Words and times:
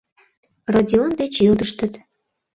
—Родион 0.73 1.11
деч 1.19 1.33
йодыштыт. 1.45 1.93